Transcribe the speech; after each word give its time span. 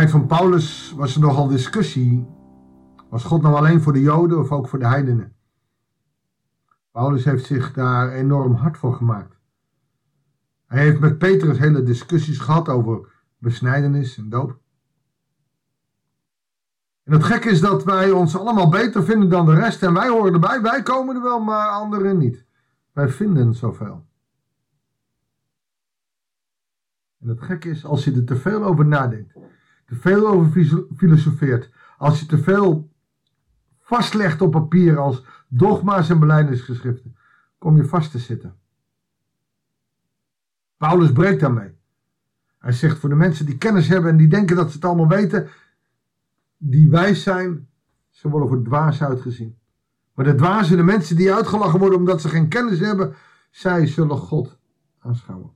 tijd 0.00 0.12
van 0.12 0.26
Paulus 0.26 0.92
was 0.96 1.14
er 1.14 1.20
nogal 1.20 1.48
discussie. 1.48 2.26
Was 3.08 3.24
God 3.24 3.42
nou 3.42 3.54
alleen 3.54 3.80
voor 3.80 3.92
de 3.92 4.00
Joden 4.00 4.38
of 4.38 4.52
ook 4.52 4.68
voor 4.68 4.78
de 4.78 4.86
heidenen? 4.86 5.34
Paulus 6.90 7.24
heeft 7.24 7.44
zich 7.44 7.72
daar 7.72 8.12
enorm 8.12 8.54
hard 8.54 8.78
voor 8.78 8.94
gemaakt. 8.94 9.38
Hij 10.66 10.82
heeft 10.82 11.00
met 11.00 11.18
Petrus 11.18 11.58
hele 11.58 11.82
discussies 11.82 12.38
gehad 12.38 12.68
over 12.68 13.08
besnijdenis 13.38 14.18
en 14.18 14.28
doop. 14.28 14.58
En 17.02 17.12
het 17.12 17.24
gekke 17.24 17.48
is 17.48 17.60
dat 17.60 17.84
wij 17.84 18.10
ons 18.10 18.36
allemaal 18.36 18.68
beter 18.68 19.04
vinden 19.04 19.28
dan 19.28 19.46
de 19.46 19.54
rest 19.54 19.82
en 19.82 19.94
wij 19.94 20.08
horen 20.08 20.32
erbij. 20.32 20.62
Wij 20.62 20.82
komen 20.82 21.16
er 21.16 21.22
wel, 21.22 21.40
maar 21.40 21.68
anderen 21.68 22.18
niet. 22.18 22.44
Wij 22.92 23.08
vinden 23.08 23.54
zoveel. 23.54 24.06
En 27.20 27.28
het 27.28 27.42
gekke 27.42 27.68
is, 27.68 27.84
als 27.84 28.04
je 28.04 28.12
er 28.12 28.24
te 28.24 28.36
veel 28.36 28.64
over 28.64 28.86
nadenkt, 28.86 29.34
te 29.90 29.96
veel 29.96 30.26
over 30.26 30.50
filosofeert, 30.96 31.70
als 31.98 32.20
je 32.20 32.26
te 32.26 32.38
veel 32.38 32.92
vastlegt 33.78 34.40
op 34.40 34.50
papier 34.50 34.98
als 34.98 35.24
dogma's 35.48 36.10
en 36.10 36.18
belijdenisgeschriften, 36.18 37.16
kom 37.58 37.76
je 37.76 37.84
vast 37.84 38.10
te 38.10 38.18
zitten. 38.18 38.54
Paulus 40.76 41.12
breekt 41.12 41.40
daarmee. 41.40 41.78
Hij 42.58 42.72
zegt 42.72 42.98
voor 42.98 43.08
de 43.08 43.14
mensen 43.14 43.46
die 43.46 43.58
kennis 43.58 43.88
hebben 43.88 44.10
en 44.10 44.16
die 44.16 44.28
denken 44.28 44.56
dat 44.56 44.68
ze 44.68 44.74
het 44.74 44.84
allemaal 44.84 45.08
weten, 45.08 45.48
die 46.56 46.90
wijs 46.90 47.22
zijn, 47.22 47.68
ze 48.10 48.28
worden 48.28 48.48
voor 48.48 48.62
dwaas 48.62 49.02
uitgezien. 49.02 49.58
Maar 50.14 50.24
de 50.24 50.34
dwazen, 50.34 50.76
de 50.76 50.82
mensen 50.82 51.16
die 51.16 51.34
uitgelachen 51.34 51.78
worden 51.78 51.98
omdat 51.98 52.20
ze 52.20 52.28
geen 52.28 52.48
kennis 52.48 52.78
hebben, 52.78 53.14
zij 53.50 53.86
zullen 53.86 54.16
God 54.16 54.58
aanschouwen. 54.98 55.50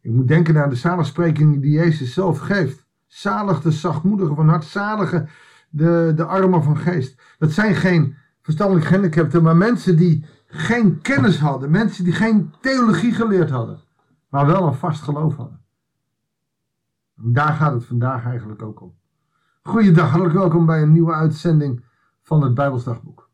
Ik 0.00 0.10
moet 0.10 0.28
denken 0.28 0.62
aan 0.62 0.70
de 0.70 0.76
zaligspreking 0.76 1.62
die 1.62 1.70
Jezus 1.70 2.12
zelf 2.12 2.38
geeft. 2.38 2.85
Zalig 3.06 3.60
de 3.60 3.70
zachtmoedigen 3.70 4.36
van 4.36 4.48
hart, 4.48 4.64
zalige 4.64 5.28
de, 5.70 6.12
de 6.16 6.24
armen 6.24 6.62
van 6.62 6.76
geest. 6.76 7.22
Dat 7.38 7.52
zijn 7.52 7.74
geen 7.74 8.16
verstandelijk 8.42 8.86
gehandicapten, 8.86 9.42
maar 9.42 9.56
mensen 9.56 9.96
die 9.96 10.24
geen 10.46 11.00
kennis 11.00 11.38
hadden. 11.38 11.70
Mensen 11.70 12.04
die 12.04 12.12
geen 12.12 12.54
theologie 12.60 13.12
geleerd 13.12 13.50
hadden, 13.50 13.80
maar 14.28 14.46
wel 14.46 14.66
een 14.66 14.74
vast 14.74 15.02
geloof 15.02 15.36
hadden. 15.36 15.60
En 17.16 17.32
daar 17.32 17.52
gaat 17.52 17.72
het 17.72 17.84
vandaag 17.84 18.24
eigenlijk 18.24 18.62
ook 18.62 18.80
om. 18.80 18.94
Goeiedag, 19.62 20.08
hartelijk 20.08 20.34
welkom 20.34 20.66
bij 20.66 20.82
een 20.82 20.92
nieuwe 20.92 21.12
uitzending 21.12 21.84
van 22.22 22.42
het 22.42 22.54
Bijbelsdagboek. 22.54 23.28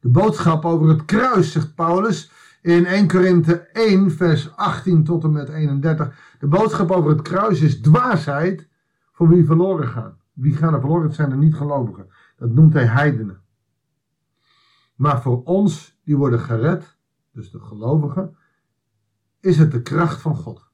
De 0.00 0.08
boodschap 0.08 0.64
over 0.64 0.88
het 0.88 1.04
kruis, 1.04 1.52
zegt 1.52 1.74
Paulus 1.74 2.30
in 2.62 2.86
1 2.86 3.08
Korinthe 3.08 3.68
1, 3.72 4.10
vers 4.10 4.56
18 4.56 5.04
tot 5.04 5.24
en 5.24 5.32
met 5.32 5.48
31. 5.48 6.36
De 6.38 6.46
boodschap 6.46 6.90
over 6.90 7.10
het 7.10 7.22
kruis 7.22 7.60
is 7.60 7.80
dwaasheid 7.80 8.68
voor 9.12 9.28
wie 9.28 9.44
verloren 9.44 9.88
gaan. 9.88 10.20
Wie 10.32 10.56
gaan 10.56 10.74
er 10.74 10.80
verloren? 10.80 11.06
Het 11.06 11.14
zijn 11.14 11.30
er 11.30 11.36
niet 11.36 11.54
gelovigen. 11.54 12.08
Dat 12.36 12.50
noemt 12.50 12.72
hij 12.72 12.86
heidenen. 12.86 13.40
Maar 14.94 15.22
voor 15.22 15.42
ons, 15.42 16.00
die 16.04 16.16
worden 16.16 16.40
gered, 16.40 16.96
dus 17.32 17.50
de 17.50 17.60
gelovigen, 17.60 18.36
is 19.40 19.58
het 19.58 19.70
de 19.70 19.82
kracht 19.82 20.20
van 20.20 20.36
God. 20.36 20.70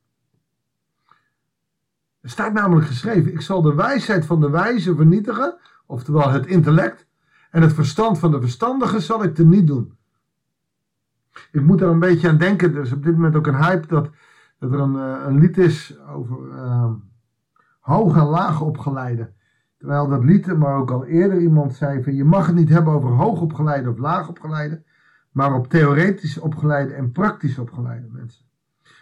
Er 2.21 2.31
staat 2.31 2.53
namelijk 2.53 2.87
geschreven: 2.87 3.33
Ik 3.33 3.41
zal 3.41 3.63
de 3.63 3.75
wijsheid 3.75 4.27
van 4.27 4.41
de 4.41 4.51
wijze 4.51 4.95
vernietigen, 4.95 5.59
oftewel 5.87 6.31
het 6.31 6.47
intellect, 6.47 7.07
en 7.51 7.63
het 7.63 7.73
verstand 7.73 8.19
van 8.19 8.31
de 8.31 8.41
verstandigen 8.41 9.03
zal 9.03 9.23
ik 9.23 9.39
niet 9.39 9.67
doen. 9.67 9.98
Ik 11.53 11.63
moet 11.63 11.81
er 11.81 11.89
een 11.89 11.99
beetje 11.99 12.29
aan 12.29 12.39
denken, 12.39 12.75
er 12.75 12.83
is 12.83 12.93
op 12.93 13.03
dit 13.03 13.15
moment 13.15 13.37
ook 13.37 13.47
een 13.47 13.65
hype 13.65 13.87
dat, 13.87 14.11
dat 14.59 14.73
er 14.73 14.79
een, 14.79 14.97
eh, 14.97 15.27
een 15.27 15.39
lied 15.39 15.59
is 15.59 15.99
over 16.09 16.39
uh, 16.53 16.91
hoog 17.81 18.17
en 18.17 18.27
laag 18.27 18.61
opgeleide. 18.61 19.33
Terwijl 19.79 20.09
dat 20.09 20.25
lied, 20.25 20.59
maar 20.59 20.77
ook 20.77 20.91
al 20.91 21.05
eerder 21.05 21.41
iemand 21.41 21.75
zei 21.75 22.03
van 22.03 22.15
je 22.15 22.25
mag 22.25 22.47
het 22.47 22.55
niet 22.55 22.69
hebben 22.69 22.93
over 22.93 23.11
hoog 23.11 23.41
opgeleide 23.41 23.91
of 23.91 23.99
laag 23.99 24.29
opgeleide, 24.29 24.83
maar 25.33 25.55
op 25.55 25.69
theoretisch 25.69 26.39
opgeleide 26.39 26.93
en 26.93 27.13
praktisch 27.13 27.59
opgeleide 27.59 28.07
mensen. 28.11 28.47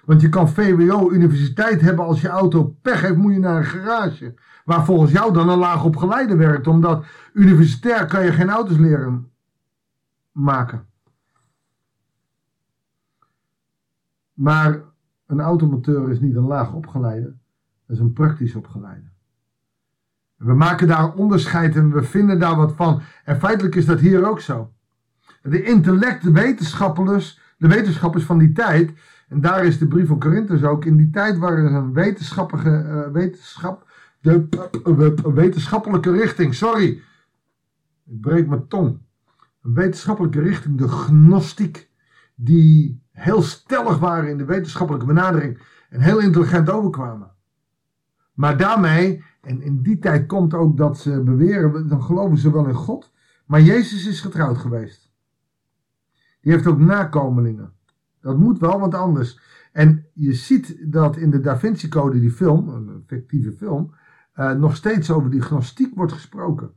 Want 0.04 0.20
je 0.20 0.28
kan 0.28 0.48
VWO, 0.48 1.10
universiteit 1.10 1.80
hebben 1.80 2.04
als 2.04 2.20
je 2.20 2.28
auto 2.28 2.76
pech 2.82 3.00
heeft, 3.00 3.16
moet 3.16 3.32
je 3.32 3.38
naar 3.38 3.56
een 3.56 3.64
garage. 3.64 4.34
Waar 4.64 4.84
volgens 4.84 5.12
jou 5.12 5.32
dan 5.32 5.48
een 5.48 5.58
laag 5.58 5.84
opgeleide 5.84 6.36
werkt, 6.36 6.66
omdat 6.66 7.06
universitair 7.32 8.06
kan 8.06 8.24
je 8.24 8.32
geen 8.32 8.50
auto's 8.50 8.76
leren 8.76 9.30
maken. 10.32 10.86
Maar 14.36 14.82
een 15.26 15.41
automonteur 15.41 16.10
is 16.10 16.20
niet 16.20 16.36
een 16.36 16.47
laag 16.47 16.72
opgeleide, 16.72 17.36
dat 17.86 17.97
is 17.97 17.98
een 17.98 18.12
praktisch 18.12 18.54
opgeleide. 18.54 19.08
We 20.36 20.54
maken 20.54 20.86
daar 20.86 21.14
onderscheid 21.14 21.76
en 21.76 21.92
we 21.92 22.02
vinden 22.02 22.38
daar 22.38 22.56
wat 22.56 22.72
van. 22.74 23.02
En 23.24 23.38
feitelijk 23.38 23.74
is 23.74 23.86
dat 23.86 24.00
hier 24.00 24.28
ook 24.28 24.41
zo. 24.41 24.72
De 25.42 25.62
intellect, 25.62 26.22
de 26.22 26.32
wetenschappers, 26.32 27.41
de 27.58 27.69
wetenschappers 27.69 28.24
van 28.24 28.38
die 28.38 28.52
tijd, 28.52 28.92
en 29.28 29.41
daar 29.41 29.64
is 29.64 29.78
de 29.78 29.86
brief 29.86 30.06
van 30.06 30.20
Corinthians 30.20 30.62
ook, 30.62 30.84
in 30.84 30.97
die 30.97 31.10
tijd 31.10 31.38
waren 31.38 31.64
er 31.64 31.72
een 31.74 31.92
wetenschappelijke, 31.92 32.84
uh, 32.88 33.12
wetenschap, 33.12 33.91
de, 34.20 34.48
uh, 34.86 35.34
wetenschappelijke 35.34 36.10
richting, 36.10 36.54
sorry, 36.54 37.03
ik 38.06 38.20
breek 38.20 38.48
mijn 38.48 38.68
tong. 38.68 38.98
Een 39.62 39.74
wetenschappelijke 39.74 40.41
richting, 40.41 40.78
de 40.78 40.88
gnostiek, 40.88 41.91
die 42.34 43.04
heel 43.16 43.43
stellig 43.43 43.99
waren 43.99 44.31
in 44.31 44.38
de 44.38 44.44
wetenschappelijke 44.44 45.06
benadering 45.06 45.62
en 45.91 46.00
heel 46.00 46.21
intelligent 46.21 46.71
overkwamen. 46.71 47.31
Maar 48.32 48.56
daarmee 48.56 49.25
en 49.41 49.62
in 49.62 49.82
die 49.82 49.99
tijd 49.99 50.27
komt 50.27 50.54
ook 50.54 50.77
dat 50.77 50.99
ze 50.99 51.22
beweren, 51.22 51.88
dan 51.88 52.03
geloven 52.03 52.38
ze 52.38 52.53
wel 52.53 52.66
in 52.66 52.75
God. 52.75 53.12
Maar 53.47 53.60
Jezus 53.60 54.06
is 54.06 54.21
getrouwd 54.21 54.59
geweest. 54.59 55.10
Die 56.41 56.53
heeft 56.53 56.66
ook 56.66 56.78
nakomelingen. 56.78 57.72
Dat 58.21 58.38
moet 58.38 58.59
wel, 58.59 58.81
want 58.81 58.94
anders. 58.94 59.41
En 59.72 60.06
je 60.12 60.33
ziet 60.33 60.93
dat 60.93 61.16
in 61.16 61.31
de 61.31 61.41
Da 61.41 61.59
Vinci 61.59 61.88
Code, 61.88 62.21
die 62.21 62.31
film, 62.31 62.69
een 62.69 63.03
fictieve 63.06 63.53
film, 63.53 63.94
uh, 64.37 64.53
nog 64.53 64.77
steeds 64.77 65.10
over 65.10 65.31
die 65.31 65.43
gnostiek 65.43 65.94
wordt 65.94 66.12
gesproken. 66.12 66.71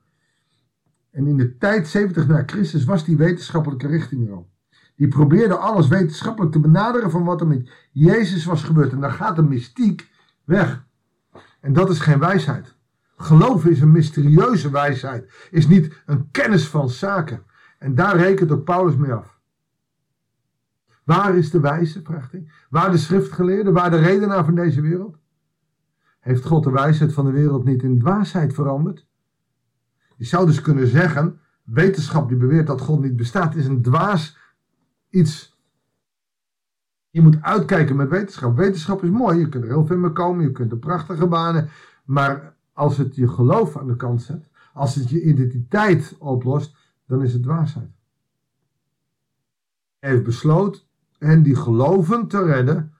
En 1.11 1.27
in 1.27 1.37
de 1.37 1.57
tijd 1.57 1.87
70 1.87 2.27
na 2.27 2.43
Christus 2.45 2.83
was 2.83 3.05
die 3.05 3.17
wetenschappelijke 3.17 3.87
richting 3.87 4.27
er 4.27 4.33
al. 4.33 4.49
Die 4.99 5.07
probeerde 5.07 5.55
alles 5.55 5.87
wetenschappelijk 5.87 6.51
te 6.51 6.59
benaderen 6.59 7.11
van 7.11 7.23
wat 7.23 7.41
er 7.41 7.47
met 7.47 7.71
Jezus 7.91 8.45
was 8.45 8.63
gebeurd. 8.63 8.91
En 8.91 8.99
dan 8.99 9.11
gaat 9.11 9.35
de 9.35 9.43
mystiek 9.43 10.11
weg. 10.43 10.85
En 11.59 11.73
dat 11.73 11.89
is 11.89 11.99
geen 11.99 12.19
wijsheid. 12.19 12.75
Geloven 13.17 13.71
is 13.71 13.81
een 13.81 13.91
mysterieuze 13.91 14.71
wijsheid, 14.71 15.47
is 15.51 15.67
niet 15.67 16.01
een 16.05 16.31
kennis 16.31 16.67
van 16.67 16.89
zaken. 16.89 17.43
En 17.77 17.95
daar 17.95 18.17
rekent 18.17 18.51
ook 18.51 18.63
Paulus 18.63 18.95
mee 18.95 19.13
af. 19.13 19.39
Waar 21.03 21.35
is 21.35 21.51
de 21.51 21.59
wijze, 21.59 22.01
vraagt 22.01 22.31
hij. 22.31 22.47
Waar 22.69 22.91
de 22.91 22.97
schriftgeleerde, 22.97 23.71
waar 23.71 23.91
de 23.91 23.97
redenaar 23.97 24.45
van 24.45 24.55
deze 24.55 24.81
wereld? 24.81 25.17
Heeft 26.19 26.45
God 26.45 26.63
de 26.63 26.71
wijsheid 26.71 27.13
van 27.13 27.25
de 27.25 27.31
wereld 27.31 27.65
niet 27.65 27.83
in 27.83 27.99
dwaasheid 27.99 28.53
veranderd? 28.53 29.07
Je 30.17 30.25
zou 30.25 30.45
dus 30.45 30.61
kunnen 30.61 30.87
zeggen, 30.87 31.39
wetenschap 31.63 32.29
die 32.29 32.37
beweert 32.37 32.67
dat 32.67 32.81
God 32.81 33.01
niet 33.01 33.15
bestaat, 33.15 33.55
is 33.55 33.65
een 33.65 33.81
dwaas 33.81 34.37
iets. 35.09 35.57
Je 37.09 37.21
moet 37.21 37.41
uitkijken 37.41 37.95
met 37.95 38.09
wetenschap. 38.09 38.55
Wetenschap 38.55 39.03
is 39.03 39.09
mooi, 39.09 39.39
je 39.39 39.49
kunt 39.49 39.63
er 39.63 39.69
heel 39.69 39.85
veel 39.85 39.97
mee 39.97 40.11
komen, 40.11 40.43
je 40.43 40.51
kunt 40.51 40.71
er 40.71 40.77
prachtige 40.77 41.27
banen. 41.27 41.69
Maar 42.05 42.55
als 42.73 42.97
het 42.97 43.15
je 43.15 43.27
geloof 43.27 43.77
aan 43.77 43.87
de 43.87 43.95
kant 43.95 44.21
zet, 44.21 44.49
als 44.73 44.95
het 44.95 45.09
je 45.09 45.23
identiteit 45.23 46.15
oplost, 46.19 46.77
dan 47.05 47.23
is 47.23 47.33
het 47.33 47.43
dwaasheid. 47.43 47.91
Hij 49.99 50.09
heeft 50.09 50.23
besloten 50.23 50.81
hen 51.17 51.43
die 51.43 51.55
geloven 51.55 52.27
te 52.27 52.43
redden 52.43 52.93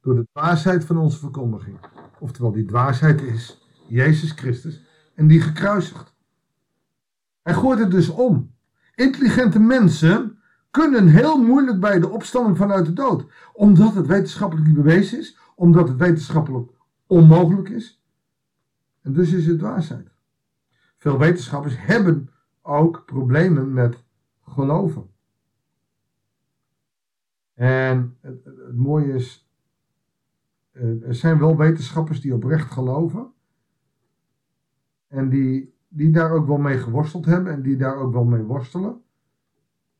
door 0.00 0.14
de 0.14 0.26
dwaasheid 0.32 0.84
van 0.84 0.96
onze 0.96 1.18
verkondiging. 1.18 1.78
Oftewel, 2.18 2.52
die 2.52 2.64
dwaasheid 2.64 3.22
is 3.22 3.66
Jezus 3.88 4.30
Christus 4.30 4.82
en 5.14 5.26
die 5.26 5.40
gekruisigd. 5.40 6.14
Hij 7.42 7.54
gooit 7.54 7.78
het 7.78 7.90
dus 7.90 8.08
om. 8.08 8.54
Intelligente 8.94 9.58
mensen 9.58 10.37
kunnen 10.70 11.08
heel 11.08 11.42
moeilijk 11.42 11.80
bij 11.80 12.00
de 12.00 12.08
opstanding 12.08 12.56
vanuit 12.56 12.86
de 12.86 12.92
dood. 12.92 13.26
Omdat 13.52 13.94
het 13.94 14.06
wetenschappelijk 14.06 14.66
niet 14.66 14.76
bewezen 14.76 15.18
is. 15.18 15.38
Omdat 15.54 15.88
het 15.88 15.96
wetenschappelijk 15.96 16.70
onmogelijk 17.06 17.68
is. 17.68 18.02
En 19.02 19.12
dus 19.12 19.32
is 19.32 19.46
het 19.46 19.58
dwaasheid. 19.58 20.10
Veel 20.96 21.18
wetenschappers 21.18 21.74
hebben 21.78 22.30
ook 22.62 23.02
problemen 23.06 23.72
met 23.72 24.04
geloven. 24.42 25.10
En 27.54 28.16
het, 28.20 28.44
het 28.44 28.76
mooie 28.76 29.12
is, 29.12 29.48
eh, 30.70 31.02
er 31.02 31.14
zijn 31.14 31.38
wel 31.38 31.56
wetenschappers 31.56 32.20
die 32.20 32.34
oprecht 32.34 32.70
geloven. 32.70 33.32
En 35.08 35.28
die, 35.28 35.74
die 35.88 36.10
daar 36.10 36.30
ook 36.30 36.46
wel 36.46 36.58
mee 36.58 36.78
geworsteld 36.78 37.24
hebben 37.24 37.52
en 37.52 37.62
die 37.62 37.76
daar 37.76 37.96
ook 37.96 38.12
wel 38.12 38.24
mee 38.24 38.42
worstelen 38.42 39.02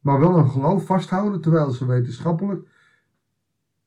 maar 0.08 0.20
wel 0.20 0.38
een 0.38 0.50
geloof 0.50 0.87
vasthouden 0.87 1.40
terwijl 1.40 1.70
ze 1.70 1.87
wetenschappelijk 1.87 2.69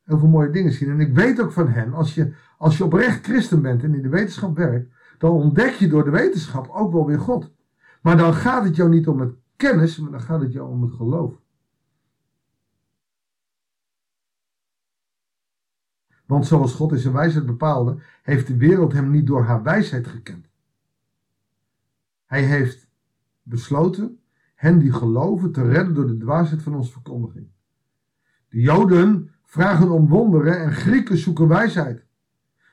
heel 0.04 0.20
veel 0.20 0.28
mooie 0.28 0.50
dingen 0.50 0.72
zien. 0.72 0.90
En 0.90 1.00
ik 1.00 1.14
weet 1.14 1.42
ook 1.42 1.52
van 1.52 1.68
hen, 1.68 1.94
als 1.94 2.16
je, 2.16 2.34
als 2.58 2.78
je 2.78 2.84
oprecht 2.84 3.26
christen 3.26 3.62
bent 3.62 3.84
en 3.84 3.94
in 3.94 4.02
de 4.02 4.10
wetenschap 4.10 4.56
werkt, 4.58 4.94
dan 5.18 5.32
ontdek 5.32 5.74
je 5.74 5.88
door 5.88 6.04
de 6.04 6.10
wetenschap 6.10 6.70
ook 6.70 6.92
wel 6.92 7.06
weer 7.06 7.20
God. 7.20 7.52
Maar 8.02 8.18
dan 8.18 8.34
gaat 8.34 8.64
het 8.64 8.76
jou 8.76 8.90
niet 8.90 9.08
om 9.08 9.20
het 9.20 9.34
kennis, 9.56 9.98
maar 9.98 10.12
dan 10.12 10.22
gaat 10.22 10.42
het 10.42 10.54
jou 10.54 10.70
om 10.70 10.82
het 10.82 10.94
geloof. 10.94 11.34
Want 16.26 16.46
zoals 16.46 16.74
God 16.74 16.92
in 16.92 17.00
zijn 17.00 17.14
wijsheid 17.14 17.46
bepaalde, 17.46 17.98
heeft 18.24 18.48
de 18.48 18.58
wereld 18.58 18.94
hem 18.94 19.12
niet 19.12 19.28
door 19.28 19.44
haar 19.44 19.64
wijsheid 19.64 20.08
gekend. 20.08 20.46
Hij 22.26 22.44
heeft 22.44 22.88
besloten 23.44 24.21
hen 24.62 24.80
die 24.80 24.94
geloven 24.94 25.52
te 25.52 25.64
redden 25.64 25.94
door 25.94 26.08
de 26.08 26.18
dwaasheid 26.18 26.62
van 26.62 26.76
onze 26.76 26.92
verkondiging. 26.92 27.48
De 28.50 28.60
Joden 28.60 29.32
vragen 29.44 29.90
om 29.90 30.08
wonderen 30.08 30.60
en 30.60 30.72
Grieken 30.72 31.18
zoeken 31.18 31.48
wijsheid. 31.48 32.06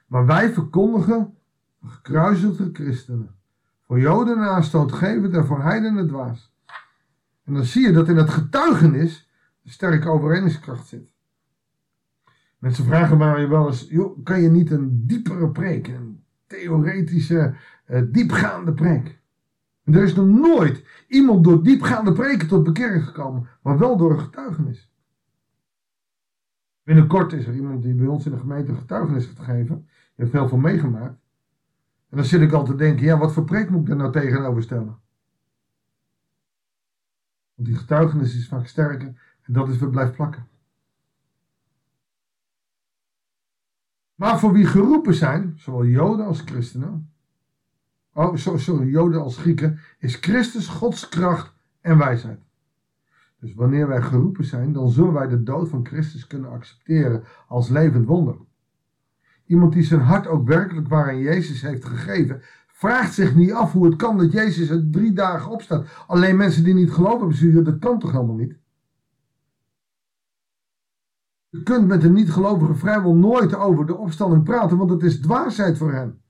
Maar 0.06 0.26
wij 0.26 0.52
verkondigen 0.52 1.34
gekruisigde 1.84 2.70
christenen. 2.72 3.34
Voor 3.86 4.00
Joden 4.00 4.38
aanstootgevend 4.38 5.34
en 5.34 5.46
voor 5.46 5.62
heidenen 5.62 6.08
dwaas. 6.08 6.54
En 7.44 7.54
dan 7.54 7.64
zie 7.64 7.86
je 7.86 7.92
dat 7.92 8.08
in 8.08 8.16
het 8.16 8.30
getuigenis 8.30 9.30
een 9.64 9.70
sterke 9.70 10.08
overredingskracht 10.08 10.86
zit. 10.86 11.12
Mensen 12.58 12.84
vragen 12.84 13.18
mij 13.18 13.48
wel 13.48 13.66
eens, 13.66 13.86
joh, 13.88 14.24
kan 14.24 14.40
je 14.40 14.50
niet 14.50 14.70
een 14.70 15.06
diepere 15.06 15.50
preek, 15.50 15.88
een 15.88 16.24
theoretische, 16.46 17.54
uh, 17.86 18.02
diepgaande 18.08 18.72
preek? 18.72 19.17
En 19.88 19.94
er 19.94 20.02
is 20.02 20.14
nog 20.14 20.26
nooit 20.26 20.84
iemand 21.06 21.44
door 21.44 21.62
diepgaande 21.62 22.12
preken 22.12 22.48
tot 22.48 22.64
bekering 22.64 23.04
gekomen, 23.04 23.48
maar 23.62 23.78
wel 23.78 23.96
door 23.96 24.10
een 24.10 24.20
getuigenis. 24.20 24.90
Binnenkort 26.82 27.32
is 27.32 27.46
er 27.46 27.54
iemand 27.54 27.82
die 27.82 27.94
bij 27.94 28.06
ons 28.06 28.26
in 28.26 28.32
de 28.32 28.38
gemeente 28.38 28.74
getuigenis 28.74 29.26
gaat 29.26 29.44
geven. 29.44 29.76
Die 29.76 29.86
heeft 30.14 30.32
heel 30.32 30.48
veel 30.48 30.58
meegemaakt. 30.58 31.18
En 32.08 32.16
dan 32.16 32.24
zit 32.24 32.40
ik 32.40 32.52
al 32.52 32.64
te 32.64 32.74
denken, 32.74 33.06
ja, 33.06 33.18
wat 33.18 33.32
voor 33.32 33.44
preek 33.44 33.70
moet 33.70 33.80
ik 33.80 33.86
daar 33.86 33.96
nou 33.96 34.12
tegenover 34.12 34.62
stellen? 34.62 34.98
Want 37.54 37.68
die 37.68 37.76
getuigenis 37.76 38.36
is 38.36 38.48
vaak 38.48 38.66
sterker 38.66 39.36
en 39.42 39.52
dat 39.52 39.68
is 39.68 39.78
wat 39.78 39.90
blijft 39.90 40.12
plakken. 40.12 40.48
Maar 44.14 44.38
voor 44.38 44.52
wie 44.52 44.66
geroepen 44.66 45.14
zijn, 45.14 45.54
zowel 45.56 45.84
Joden 45.84 46.26
als 46.26 46.40
christenen, 46.40 47.12
oh, 48.18 48.34
sorry, 48.56 48.88
Joden 48.90 49.22
als 49.22 49.36
Grieken, 49.36 49.78
is 49.98 50.14
Christus 50.14 50.66
Gods 50.66 51.08
kracht 51.08 51.54
en 51.80 51.98
wijsheid. 51.98 52.40
Dus 53.40 53.54
wanneer 53.54 53.88
wij 53.88 54.02
geroepen 54.02 54.44
zijn, 54.44 54.72
dan 54.72 54.90
zullen 54.90 55.12
wij 55.12 55.28
de 55.28 55.42
dood 55.42 55.68
van 55.68 55.86
Christus 55.86 56.26
kunnen 56.26 56.50
accepteren 56.50 57.24
als 57.48 57.68
levend 57.68 58.06
wonder. 58.06 58.36
Iemand 59.46 59.72
die 59.72 59.82
zijn 59.82 60.00
hart 60.00 60.26
ook 60.26 60.46
werkelijk 60.46 60.88
waar 60.88 61.08
aan 61.08 61.18
Jezus 61.18 61.62
heeft 61.62 61.84
gegeven, 61.84 62.42
vraagt 62.66 63.14
zich 63.14 63.34
niet 63.34 63.52
af 63.52 63.72
hoe 63.72 63.86
het 63.86 63.96
kan 63.96 64.18
dat 64.18 64.32
Jezus 64.32 64.68
er 64.68 64.90
drie 64.90 65.12
dagen 65.12 65.50
opstaat. 65.50 66.04
Alleen 66.06 66.36
mensen 66.36 66.64
die 66.64 66.74
niet 66.74 66.90
geloven 66.90 67.34
zeggen, 67.34 67.64
dat 67.64 67.78
kan 67.78 67.98
toch 67.98 68.12
helemaal 68.12 68.36
niet? 68.36 68.56
Je 71.48 71.62
kunt 71.62 71.86
met 71.86 72.04
een 72.04 72.12
niet-gelovige 72.12 72.74
vrijwel 72.74 73.14
nooit 73.14 73.54
over 73.54 73.86
de 73.86 73.96
opstanding 73.96 74.44
praten, 74.44 74.76
want 74.76 74.90
het 74.90 75.02
is 75.02 75.20
dwaasheid 75.20 75.78
voor 75.78 75.92
hen. 75.92 76.20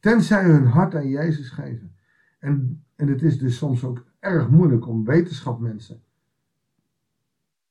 Tenzij 0.00 0.44
hun 0.44 0.66
hart 0.66 0.94
aan 0.94 1.08
Jezus 1.08 1.50
geven. 1.50 1.96
En, 2.38 2.84
en 2.94 3.08
het 3.08 3.22
is 3.22 3.38
dus 3.38 3.56
soms 3.56 3.84
ook 3.84 4.06
erg 4.18 4.48
moeilijk 4.48 4.86
om 4.86 5.04
wetenschapmensen 5.04 6.02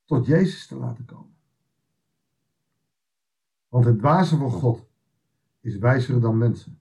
tot 0.05 0.25
Jezus 0.25 0.67
te 0.67 0.75
laten 0.75 1.05
komen. 1.05 1.35
Want 3.69 3.85
het 3.85 3.97
dwaze 3.97 4.37
van 4.37 4.51
God 4.51 4.87
is 5.59 5.77
wijzer 5.77 6.21
dan 6.21 6.37
mensen. 6.37 6.79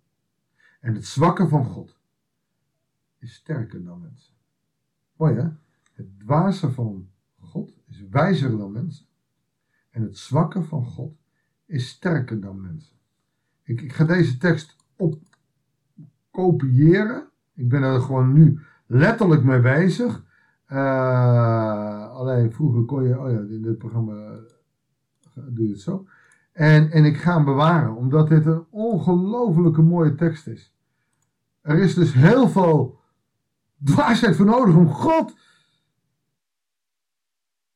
En 0.80 0.94
het 0.94 1.06
zwakke 1.06 1.48
van 1.48 1.64
God 1.64 1.98
is 3.18 3.34
sterker 3.34 3.84
dan 3.84 4.00
mensen. 4.00 4.34
Mooi 5.12 5.34
hè? 5.34 5.48
Het 5.92 6.18
dwaze 6.18 6.72
van 6.72 7.10
God 7.38 7.78
is 7.86 8.08
wijzer 8.08 8.58
dan 8.58 8.72
mensen. 8.72 9.06
En 9.90 10.02
het 10.02 10.18
zwakke 10.18 10.62
van 10.62 10.84
God 10.84 11.16
is 11.64 11.88
sterker 11.88 12.40
dan 12.40 12.60
mensen. 12.60 12.96
Ik, 13.62 13.80
ik 13.80 13.92
ga 13.92 14.04
deze 14.04 14.36
tekst 14.36 14.76
op 14.96 15.25
kopiëren. 16.36 17.28
Ik 17.54 17.68
ben 17.68 17.82
er 17.82 18.00
gewoon 18.00 18.32
nu 18.32 18.60
letterlijk 18.86 19.44
mee 19.44 19.60
bezig. 19.60 20.24
Uh, 20.72 22.10
alleen 22.10 22.52
vroeger 22.52 22.84
kon 22.84 23.02
je, 23.02 23.20
oh 23.20 23.30
ja, 23.30 23.38
in 23.38 23.62
dit 23.62 23.78
programma 23.78 24.12
eh, 24.14 25.42
doe 25.48 25.66
je 25.66 25.72
het 25.72 25.80
zo. 25.80 26.06
En, 26.52 26.90
en 26.90 27.04
ik 27.04 27.16
ga 27.16 27.34
hem 27.34 27.44
bewaren, 27.44 27.96
omdat 27.96 28.28
dit 28.28 28.46
een 28.46 28.64
ongelofelijke 28.70 29.82
mooie 29.82 30.14
tekst 30.14 30.46
is. 30.46 30.74
Er 31.60 31.78
is 31.78 31.94
dus 31.94 32.12
heel 32.12 32.48
veel 32.48 32.98
dwaasheid 33.84 34.36
voor 34.36 34.46
nodig 34.46 34.76
om 34.76 34.88
God 34.88 35.36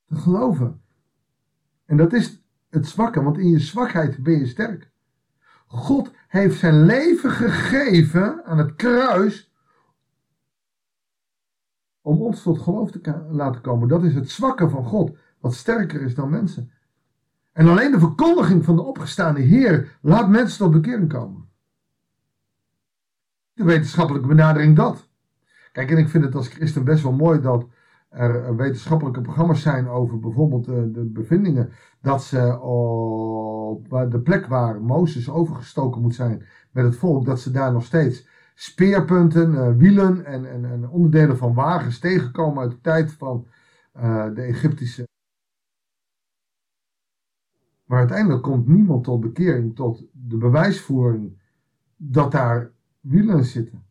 te 0.06 0.14
geloven. 0.14 0.80
En 1.84 1.96
dat 1.96 2.12
is 2.12 2.42
het 2.68 2.86
zwakke, 2.86 3.22
want 3.22 3.38
in 3.38 3.48
je 3.48 3.58
zwakheid 3.58 4.22
ben 4.22 4.38
je 4.38 4.46
sterk. 4.46 4.89
God 5.72 6.10
heeft 6.28 6.58
zijn 6.58 6.86
leven 6.86 7.30
gegeven 7.30 8.44
aan 8.44 8.58
het 8.58 8.74
kruis 8.74 9.52
om 12.00 12.20
ons 12.20 12.42
tot 12.42 12.58
geloof 12.58 12.90
te 12.90 13.26
laten 13.30 13.60
komen. 13.60 13.88
Dat 13.88 14.04
is 14.04 14.14
het 14.14 14.30
zwakke 14.30 14.68
van 14.68 14.84
God, 14.84 15.16
wat 15.40 15.54
sterker 15.54 16.02
is 16.02 16.14
dan 16.14 16.30
mensen. 16.30 16.70
En 17.52 17.68
alleen 17.68 17.90
de 17.90 17.98
verkondiging 17.98 18.64
van 18.64 18.76
de 18.76 18.82
opgestaande 18.82 19.40
Heer 19.40 19.98
laat 20.02 20.28
mensen 20.28 20.58
tot 20.58 20.72
bekering 20.72 21.08
komen. 21.08 21.48
De 23.52 23.64
wetenschappelijke 23.64 24.28
benadering 24.28 24.76
dat. 24.76 25.08
Kijk, 25.72 25.90
en 25.90 25.98
ik 25.98 26.08
vind 26.08 26.24
het 26.24 26.34
als 26.34 26.48
christen 26.48 26.84
best 26.84 27.02
wel 27.02 27.12
mooi 27.12 27.40
dat 27.40 27.66
er 28.10 28.56
wetenschappelijke 28.56 29.20
programma's 29.20 29.62
zijn 29.62 29.88
over 29.88 30.18
bijvoorbeeld 30.18 30.64
de, 30.64 30.90
de 30.90 31.04
bevindingen 31.04 31.70
dat 32.00 32.22
ze 32.22 32.60
op 32.60 33.88
de 34.10 34.20
plek 34.20 34.46
waar 34.46 34.82
Mozes 34.82 35.30
overgestoken 35.30 36.02
moet 36.02 36.14
zijn 36.14 36.42
met 36.70 36.84
het 36.84 36.96
volk, 36.96 37.24
dat 37.24 37.40
ze 37.40 37.50
daar 37.50 37.72
nog 37.72 37.84
steeds 37.84 38.28
speerpunten, 38.54 39.52
uh, 39.52 39.76
wielen 39.76 40.24
en, 40.24 40.50
en, 40.50 40.64
en, 40.64 40.88
onderdelen 40.88 41.36
van 41.36 41.54
wagens 41.54 41.98
tegenkomen 41.98 42.62
uit 42.62 42.70
de 42.70 42.80
tijd 42.80 43.12
van 43.12 43.46
uh, 43.96 44.34
de 44.34 44.42
Egyptische. 44.42 45.08
Maar 47.84 47.98
uiteindelijk 47.98 48.42
komt 48.42 48.66
niemand 48.66 49.04
tot 49.04 49.20
bekering, 49.20 49.76
tot 49.76 50.04
de 50.12 50.36
bewijsvoering 50.36 51.40
dat 51.96 52.32
daar 52.32 52.72
wielen 53.00 53.44
zitten. 53.44 53.89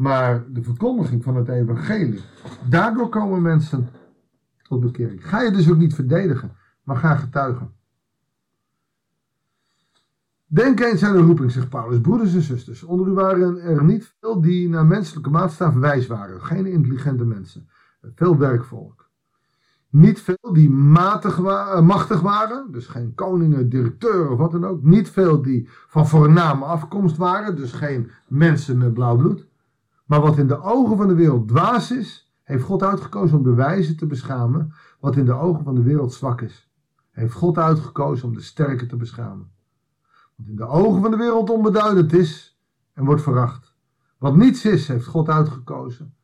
Maar 0.00 0.52
de 0.52 0.62
verkondiging 0.62 1.22
van 1.22 1.36
het 1.36 1.48
evangelie, 1.48 2.20
daardoor 2.68 3.08
komen 3.08 3.42
mensen 3.42 3.88
tot 4.62 4.80
bekering. 4.80 5.28
Ga 5.28 5.42
je 5.42 5.50
dus 5.50 5.70
ook 5.70 5.76
niet 5.76 5.94
verdedigen, 5.94 6.52
maar 6.82 6.96
ga 6.96 7.16
getuigen. 7.16 7.72
Denk 10.46 10.80
eens 10.80 11.02
aan 11.02 11.16
de 11.16 11.22
roeping, 11.22 11.50
zegt 11.50 11.68
Paulus. 11.68 12.00
Broeders 12.00 12.34
en 12.34 12.42
zusters, 12.42 12.82
onder 12.82 13.08
u 13.08 13.10
waren 13.10 13.62
er 13.62 13.84
niet 13.84 14.14
veel 14.20 14.40
die 14.40 14.68
naar 14.68 14.86
menselijke 14.86 15.30
maatstaf 15.30 15.74
wijs 15.74 16.06
waren. 16.06 16.42
Geen 16.42 16.66
intelligente 16.66 17.24
mensen. 17.24 17.68
Veel 18.14 18.38
werkvolk. 18.38 19.10
Niet 19.90 20.20
veel 20.20 20.52
die 20.52 20.70
matig 20.70 21.38
eh, 21.38 21.80
machtig 21.80 22.20
waren. 22.20 22.72
Dus 22.72 22.86
geen 22.86 23.14
koningen, 23.14 23.68
directeur 23.68 24.30
of 24.30 24.38
wat 24.38 24.52
dan 24.52 24.64
ook. 24.64 24.82
Niet 24.82 25.10
veel 25.10 25.42
die 25.42 25.68
van 25.68 26.08
voorname 26.08 26.64
afkomst 26.64 27.16
waren. 27.16 27.56
Dus 27.56 27.72
geen 27.72 28.10
mensen 28.28 28.78
met 28.78 28.94
blauw 28.94 29.16
bloed. 29.16 29.48
Maar 30.10 30.20
wat 30.20 30.38
in 30.38 30.46
de 30.46 30.62
ogen 30.62 30.96
van 30.96 31.08
de 31.08 31.14
wereld 31.14 31.48
dwaas 31.48 31.90
is, 31.90 32.32
heeft 32.42 32.64
God 32.64 32.82
uitgekozen 32.82 33.36
om 33.36 33.42
de 33.42 33.54
wijze 33.54 33.94
te 33.94 34.06
beschamen. 34.06 34.72
Wat 35.00 35.16
in 35.16 35.24
de 35.24 35.32
ogen 35.32 35.64
van 35.64 35.74
de 35.74 35.82
wereld 35.82 36.12
zwak 36.12 36.40
is, 36.40 36.70
heeft 37.10 37.32
God 37.32 37.58
uitgekozen 37.58 38.28
om 38.28 38.34
de 38.34 38.40
sterke 38.40 38.86
te 38.86 38.96
beschamen. 38.96 39.50
Wat 40.36 40.46
in 40.46 40.56
de 40.56 40.66
ogen 40.66 41.02
van 41.02 41.10
de 41.10 41.16
wereld 41.16 41.50
onbeduidend 41.50 42.12
is 42.12 42.60
en 42.92 43.04
wordt 43.04 43.22
veracht. 43.22 43.74
Wat 44.18 44.36
niets 44.36 44.64
is, 44.64 44.88
heeft 44.88 45.06
God 45.06 45.28
uitgekozen 45.28 46.14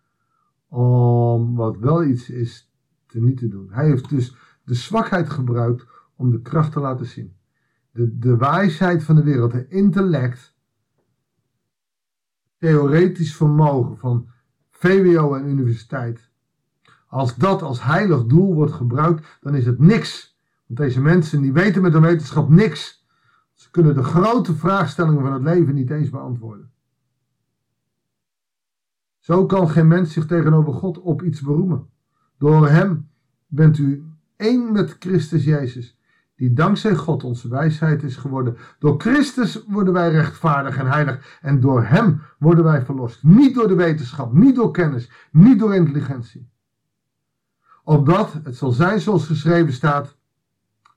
om 0.68 1.54
wat 1.54 1.78
wel 1.78 2.04
iets 2.04 2.30
is 2.30 2.72
te 3.06 3.20
niet 3.20 3.38
te 3.38 3.48
doen. 3.48 3.68
Hij 3.70 3.86
heeft 3.86 4.08
dus 4.08 4.36
de 4.64 4.74
zwakheid 4.74 5.30
gebruikt 5.30 5.86
om 6.16 6.30
de 6.30 6.40
kracht 6.40 6.72
te 6.72 6.80
laten 6.80 7.06
zien. 7.06 7.36
De, 7.90 8.18
de 8.18 8.36
wijsheid 8.36 9.04
van 9.04 9.14
de 9.14 9.22
wereld, 9.22 9.52
de 9.52 9.68
intellect, 9.68 10.55
theoretisch 12.58 13.36
vermogen 13.36 13.96
van 13.96 14.28
VWO 14.70 15.34
en 15.34 15.48
universiteit. 15.48 16.30
Als 17.06 17.36
dat 17.36 17.62
als 17.62 17.82
heilig 17.82 18.24
doel 18.24 18.54
wordt 18.54 18.72
gebruikt, 18.72 19.38
dan 19.40 19.54
is 19.54 19.66
het 19.66 19.78
niks. 19.78 20.38
Want 20.66 20.78
deze 20.78 21.00
mensen 21.00 21.42
die 21.42 21.52
weten 21.52 21.82
met 21.82 21.92
de 21.92 22.00
wetenschap 22.00 22.48
niks. 22.48 23.06
Ze 23.52 23.70
kunnen 23.70 23.94
de 23.94 24.02
grote 24.02 24.54
vraagstellingen 24.54 25.22
van 25.22 25.32
het 25.32 25.42
leven 25.42 25.74
niet 25.74 25.90
eens 25.90 26.10
beantwoorden. 26.10 26.70
Zo 29.18 29.46
kan 29.46 29.70
geen 29.70 29.88
mens 29.88 30.12
zich 30.12 30.26
tegenover 30.26 30.72
God 30.72 31.00
op 31.00 31.22
iets 31.22 31.40
beroemen. 31.40 31.88
Door 32.38 32.68
hem 32.68 33.08
bent 33.46 33.78
u 33.78 34.04
één 34.36 34.72
met 34.72 34.96
Christus 34.98 35.44
Jezus. 35.44 35.98
Die 36.36 36.52
dankzij 36.52 36.94
God 36.94 37.24
onze 37.24 37.48
wijsheid 37.48 38.02
is 38.02 38.16
geworden. 38.16 38.56
Door 38.78 39.00
Christus 39.00 39.64
worden 39.66 39.92
wij 39.92 40.10
rechtvaardig 40.10 40.76
en 40.76 40.86
heilig 40.86 41.38
en 41.42 41.60
door 41.60 41.84
Hem 41.84 42.22
worden 42.38 42.64
wij 42.64 42.84
verlost. 42.84 43.22
Niet 43.22 43.54
door 43.54 43.68
de 43.68 43.74
wetenschap, 43.74 44.32
niet 44.32 44.54
door 44.54 44.70
kennis, 44.70 45.10
niet 45.30 45.58
door 45.58 45.74
intelligentie. 45.74 46.48
Opdat 47.84 48.32
het 48.42 48.56
zal 48.56 48.70
zijn 48.70 49.00
zoals 49.00 49.26
geschreven 49.26 49.72
staat, 49.72 50.16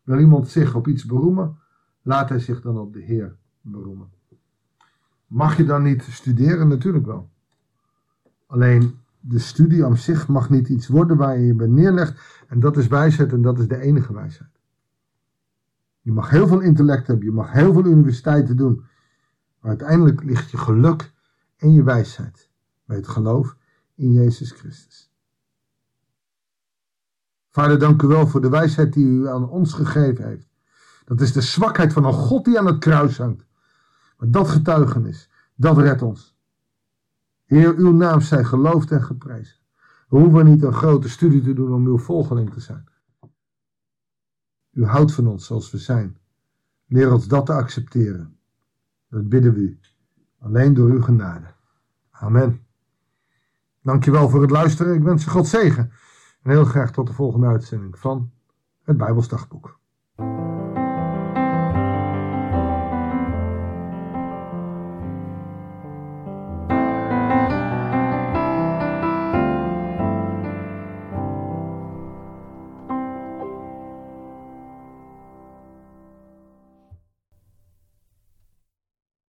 wil 0.03 0.19
iemand 0.19 0.47
zich 0.47 0.75
op 0.75 0.87
iets 0.87 1.05
beroemen, 1.05 1.57
laat 2.01 2.29
hij 2.29 2.39
zich 2.39 2.61
dan 2.61 2.77
op 2.77 2.93
de 2.93 3.01
Heer 3.01 3.35
beroemen. 3.61 4.09
Mag 5.27 5.57
je 5.57 5.65
dan 5.65 5.83
niet 5.83 6.03
studeren? 6.03 6.67
Natuurlijk 6.67 7.05
wel. 7.05 7.29
Alleen 8.45 8.99
de 9.19 9.39
studie 9.39 9.85
aan 9.85 9.97
zich 9.97 10.27
mag 10.27 10.49
niet 10.49 10.69
iets 10.69 10.87
worden 10.87 11.17
waar 11.17 11.39
je 11.39 11.45
je 11.45 11.53
bij 11.53 11.67
neerlegt. 11.67 12.43
En 12.47 12.59
dat 12.59 12.77
is 12.77 12.87
wijsheid 12.87 13.31
en 13.31 13.41
dat 13.41 13.59
is 13.59 13.67
de 13.67 13.79
enige 13.79 14.13
wijsheid. 14.13 14.58
Je 16.09 16.15
mag 16.15 16.29
heel 16.29 16.47
veel 16.47 16.59
intellect 16.59 17.07
hebben, 17.07 17.25
je 17.25 17.31
mag 17.31 17.51
heel 17.51 17.73
veel 17.73 17.85
universiteiten 17.85 18.57
doen. 18.57 18.85
Maar 19.59 19.69
uiteindelijk 19.69 20.23
ligt 20.23 20.51
je 20.51 20.57
geluk 20.57 21.13
in 21.57 21.73
je 21.73 21.83
wijsheid. 21.83 22.49
Bij 22.85 22.97
het 22.97 23.07
geloof 23.07 23.57
in 23.95 24.11
Jezus 24.11 24.51
Christus. 24.51 25.11
Vader, 27.49 27.79
dank 27.79 28.01
u 28.01 28.07
wel 28.07 28.27
voor 28.27 28.41
de 28.41 28.49
wijsheid 28.49 28.93
die 28.93 29.05
u 29.05 29.27
aan 29.27 29.49
ons 29.49 29.73
gegeven 29.73 30.27
heeft. 30.27 30.49
Dat 31.05 31.21
is 31.21 31.33
de 31.33 31.41
zwakheid 31.41 31.93
van 31.93 32.05
een 32.05 32.13
God 32.13 32.45
die 32.45 32.59
aan 32.59 32.65
het 32.65 32.79
kruis 32.79 33.17
hangt. 33.17 33.45
Maar 34.17 34.31
dat 34.31 34.47
getuigenis, 34.47 35.29
dat 35.55 35.77
redt 35.77 36.01
ons. 36.01 36.37
Heer, 37.45 37.75
uw 37.75 37.91
naam 37.91 38.21
zij 38.21 38.43
geloofd 38.43 38.91
en 38.91 39.03
geprezen. 39.03 39.57
We 40.07 40.17
hoeven 40.17 40.45
niet 40.45 40.63
een 40.63 40.73
grote 40.73 41.09
studie 41.09 41.41
te 41.41 41.53
doen 41.53 41.73
om 41.73 41.85
uw 41.85 41.97
volgeling 41.97 42.53
te 42.53 42.59
zijn. 42.59 42.87
U 44.71 44.85
houdt 44.85 45.13
van 45.13 45.27
ons 45.27 45.45
zoals 45.45 45.71
we 45.71 45.77
zijn. 45.77 46.17
Leer 46.85 47.13
ons 47.13 47.27
dat 47.27 47.45
te 47.45 47.53
accepteren. 47.53 48.37
Dat 49.09 49.29
bidden 49.29 49.53
we 49.53 49.59
u. 49.59 49.79
Alleen 50.39 50.73
door 50.73 50.89
uw 50.89 51.01
genade. 51.01 51.53
Amen. 52.11 52.65
Dankjewel 53.81 54.29
voor 54.29 54.41
het 54.41 54.51
luisteren. 54.51 54.95
Ik 54.95 55.03
wens 55.03 55.23
je 55.23 55.29
God 55.29 55.47
zegen. 55.47 55.91
En 56.41 56.51
heel 56.51 56.65
graag 56.65 56.91
tot 56.91 57.07
de 57.07 57.13
volgende 57.13 57.47
uitzending 57.47 57.99
van 57.99 58.31
het 58.83 58.97
Bijbelsdagboek. 58.97 59.78